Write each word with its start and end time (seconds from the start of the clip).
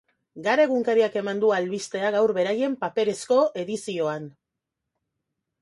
Gara 0.45 0.63
egunkariak 0.67 1.17
eman 1.21 1.43
du 1.43 1.51
albistea 1.57 2.11
gaur 2.17 2.35
beraien 2.39 2.79
paperezko 2.87 3.39
edizioan. 3.65 4.29